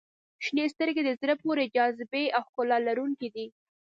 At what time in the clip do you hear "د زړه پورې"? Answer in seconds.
1.05-1.65